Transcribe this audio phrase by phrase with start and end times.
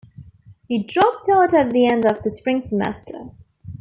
[0.67, 3.29] He dropped out at the end of the Spring semester.